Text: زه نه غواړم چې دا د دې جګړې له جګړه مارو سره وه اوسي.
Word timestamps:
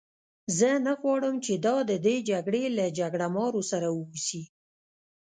زه 0.57 0.69
نه 0.85 0.93
غواړم 1.01 1.35
چې 1.45 1.53
دا 1.65 1.75
د 1.89 1.91
دې 2.05 2.15
جګړې 2.29 2.63
له 2.77 2.85
جګړه 2.99 3.27
مارو 3.35 3.61
سره 3.71 3.87
وه 3.91 3.99
اوسي. 4.07 4.43